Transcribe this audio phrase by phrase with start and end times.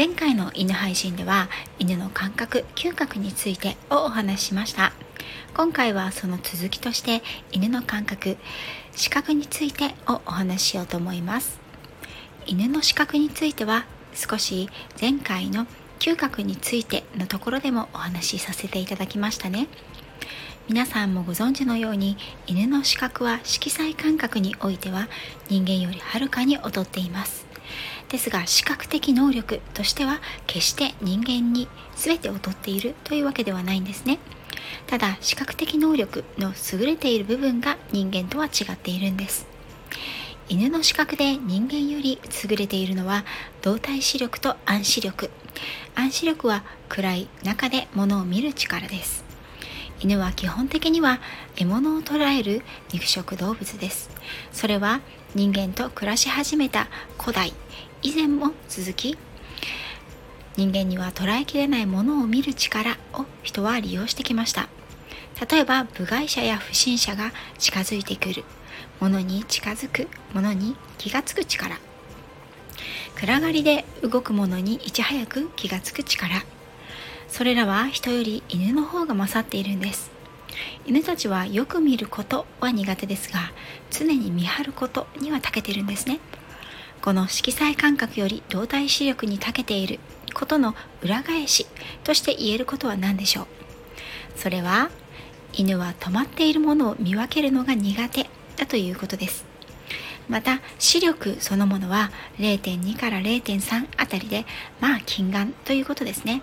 [0.00, 4.94] 前回の犬配信では犬の感覚嗅覚についてをお話ししました。
[5.52, 7.20] 今回はその続きとして
[7.52, 8.38] 犬の感覚
[8.96, 11.60] 視覚についてをお話ししようと思います。
[12.46, 15.66] 犬の視覚については少し前回の
[15.98, 19.68] 嗅覚についてのところでもお話しさせていただきましたね。
[20.66, 25.10] 皆さんもご存知のように犬の視覚は色彩感覚においては
[25.50, 27.49] 人間よりはるかに劣っています。
[28.10, 34.18] ですが視覚的能力としては決して人間に全て劣っているというわけではないんですね。
[34.86, 39.46] ただ視覚的能力の優れている部分が人間とは違っているんです。
[40.48, 43.24] 犬の視覚で人間より優れているのは
[43.62, 45.30] 動体視力と暗視力。
[45.94, 49.29] 暗視力は暗い中で物を見る力です。
[50.02, 51.20] 犬は基本的には
[51.56, 54.08] 獲物を捕らえる肉食動物です。
[54.50, 55.00] それは
[55.34, 57.52] 人間と暮らし始めた古代。
[58.02, 59.18] 以前も続き
[60.56, 64.68] 人間には捉えきれないものを見る力を人は利用してきました。
[65.50, 68.44] 例えば部外者や不審者が近づいてくる。
[69.00, 70.08] ものに近づく。
[70.32, 71.76] ものに気がつく力。
[73.16, 76.42] 暗がりで動くものにいち早く気がつく力。
[77.30, 80.10] それらは人より犬の方が勝っているんです。
[80.84, 83.52] 犬たちはよく見ることは苦手ですが
[83.90, 86.18] 常に見張ることには長けてるんですね。
[87.00, 90.00] この色彩感覚より動体視力に長けている
[90.34, 91.66] ことの裏返し
[92.04, 93.46] として言えることは何でしょう。
[94.36, 94.90] それは
[95.52, 99.44] 犬は止まっているものを見分けるのが苦手だということです。
[100.28, 104.44] また視力そのものは0.2から0.3あたりで
[104.80, 106.42] まあ近眼ということですね。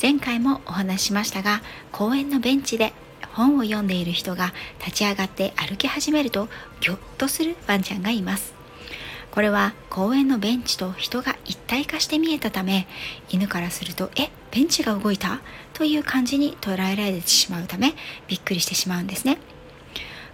[0.00, 2.92] 前回もお話ししましたが公園のベンチで
[3.32, 6.48] 本を読んでいる人が立ち上がって歩き始めると
[6.80, 8.52] ギョッとするワンちゃんがいます。
[9.30, 12.86] これは公園のベンチと人が一体化して見えたため
[13.30, 15.40] 犬からするとえベンチが動いた？
[15.72, 17.94] という感じに捉えられてしまうため
[18.28, 19.38] びっくりしてしまうんですね。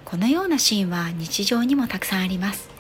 [0.04, 2.70] このようなシーンは日常にもたくさんあります。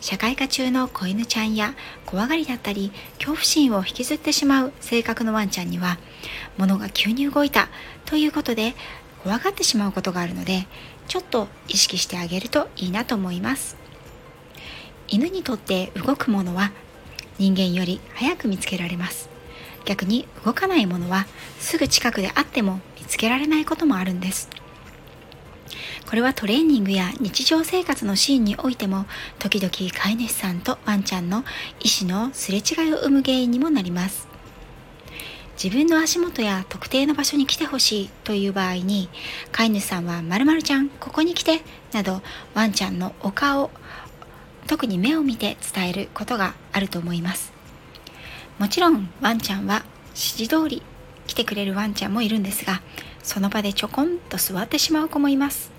[0.00, 5.98] 社会科中の子犬ちゃんや怖がりだったり恐怖心を引きずってしまう性格のワンちゃんには
[6.58, 7.68] 物が急に動いた
[8.04, 8.74] ということで
[9.22, 10.66] 怖がってしまうことがあるので
[11.08, 13.76] ちょっと意識してあげるといいなと思います。
[15.08, 16.72] 犬にとって動くものは
[17.38, 19.28] 人間より早く見つけられます。
[19.84, 21.26] 逆に動かないものは
[21.60, 24.50] すぐ近くであっても見つけられないこともあるんです。
[26.08, 29.06] これはトレーニングや日常生活のシーンにおいても
[29.40, 31.44] 時々飼い主さんとワンちゃんの
[31.80, 34.28] 意思のすれ違いを生む原因にもなります。
[35.62, 39.08] 自分の足元や特定の場所に来てほしいという場合に
[39.52, 41.62] 飼い主さんは「まるちゃんここに来て」
[41.92, 42.22] など
[42.54, 43.70] ワンちゃんのお顔
[44.66, 47.52] 特に目を見て伝えることがあると思います。
[48.58, 50.82] もちろんワンちゃんは指示通り
[51.26, 52.80] 来てくれるワンちゃんもいるんですが
[53.22, 55.75] その場でちょこんと座ってしまう子もいます。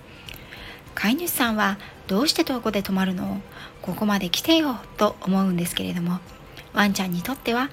[0.97, 1.77] 飼い主さんは
[2.07, 3.39] どうしてここで泊まるの？
[3.83, 6.17] ここまで来てよと思うんですけれども
[6.73, 7.69] ワンちゃんにとっては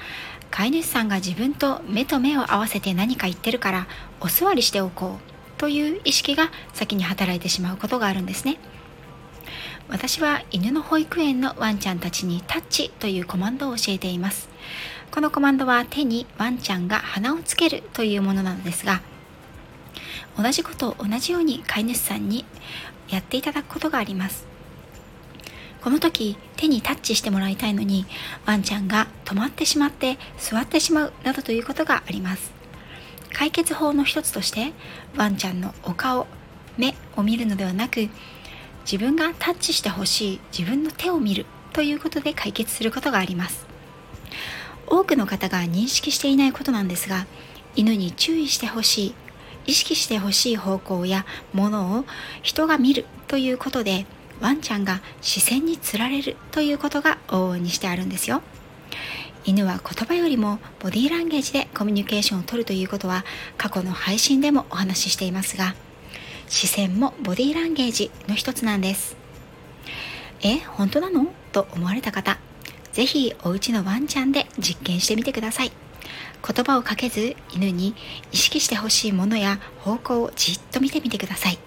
[0.51, 3.87] 飼い主さんが自分と目と目を合わせて何か言ってるから
[4.21, 8.59] お座りしておこうという意識が先に働いてしまうことがあるんですね。
[9.89, 14.51] 私は犬の保育園のワンちゃんたちにタッチというコマンドを教えています。
[15.11, 19.01] このコマンドは手にワンちゃんが鼻をつけるというものなのですが
[20.37, 22.45] 同じことを同じように飼い主さんに
[23.09, 24.47] やっていただくことがあります。
[25.83, 28.07] この時手にタッチしてもらいたいのに
[28.47, 32.53] ワンちゃんが止まってしまって座ってしまうなどということがあります。
[33.33, 34.73] 解決法の一つとして
[35.17, 36.27] ワンちゃんのお顔
[36.79, 38.09] 目を見るのではなく
[38.91, 43.67] 自分がタッチしてほしい自分の手を見るということで解決することがあります。
[44.87, 47.27] 多くの方が認識していないことなんですが
[47.75, 49.15] 犬に注意してほしい
[49.67, 52.05] 意識してほしい方向やものを
[52.43, 54.07] 人が見るということで
[54.41, 58.43] ワンちゃんが視線につられるということが往々にしてあるんですよ。
[59.47, 63.25] 犬は言葉よりもボディーランゲージでコミュニケーションをとるということは
[63.59, 65.75] 過去の配信でもお話ししていますが
[66.49, 69.19] 視線もボディーランゲージの一つなんです
[70.43, 71.27] え本当なの？
[71.53, 72.39] と思われた方
[72.95, 75.73] ぜひお家のワンちゃんで実験してみてください。
[76.47, 77.95] 言葉をかけず犬に
[78.31, 81.59] 意識してほしいものや方向をじっと見てみてください。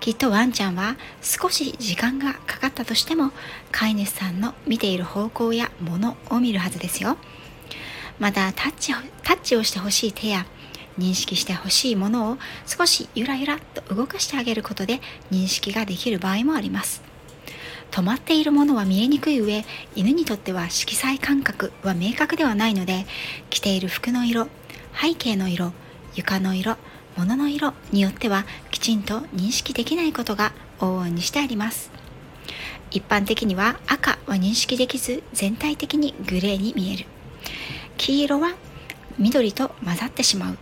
[0.00, 3.32] きっとワンちゃんは少し時間がかかったとしても
[3.72, 7.18] 飼い主さんの見ている方向やものを見るはずですよ。
[8.18, 10.46] またタッチタッチをしてほしい手や
[10.98, 15.00] 認識してほしいものを少しゆらゆらと動かしてあげることで
[15.30, 17.02] 認識ができる場合もあります。
[17.94, 19.64] 止まっているものは見えにくい上
[19.94, 23.06] 犬にとっては色彩感覚は明確ではないので
[23.50, 24.48] 着ている服の色
[25.00, 25.72] 背景の色
[26.16, 26.76] 床の色
[27.16, 31.92] 物の色によってはきちんと認識できないことが往々にしてあります。
[32.90, 37.06] 一般的には赤は認識できず全体的にグレーに見える。
[37.96, 38.54] 黄色は
[39.20, 40.58] 緑と混ざってしまう。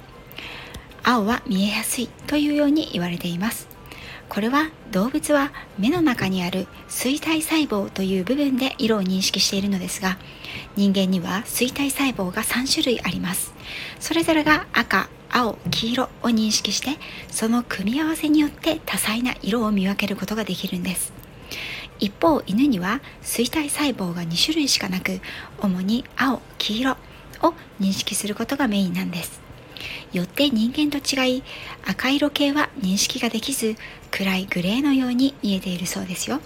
[1.03, 3.72] 青は見えやすいというように言われています。
[4.33, 10.17] これは動物は目の中にある錐体細胞という部分で色を認識しているのですが
[10.75, 13.53] 人間には錐体細胞が3種類あります。
[14.01, 16.99] それぞれが赤青黄色を認識して
[17.29, 21.13] その組み合わせによって多彩な色を見分けることができるんです。
[22.01, 25.21] 一方犬には錐体細胞が2種類しかなく
[25.61, 26.97] 主に青黄色
[27.43, 29.42] を認識することがメインなんです。
[30.13, 31.43] よって人間と違い
[31.87, 33.77] 赤色系は認識ができず
[34.11, 36.41] 暗いグレーのように見えているそうですよ。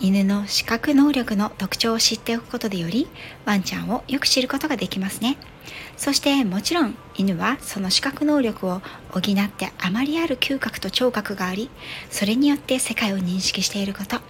[0.00, 3.06] 犬の視覚能力の特徴を知っておくことでより
[3.44, 5.36] ワンちゃんをよく知ることができますね。
[5.96, 11.70] そしてもちろん犬はその視覚能力を補ってあまりある嗅覚と聴覚があり
[12.10, 14.20] それによって世界を認識していること。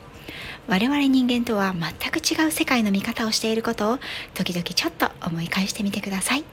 [0.67, 3.99] 我々人間とは全く違う世界の見方をしていることを
[4.33, 6.45] 時々ちょっと思い返してみてください。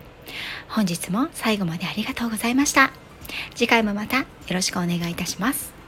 [0.69, 2.91] 本日も最後までありがとうございました。
[3.56, 5.80] 次回もまたよろしくお願いいたします。